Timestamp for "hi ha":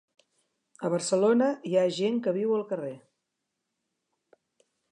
1.71-1.83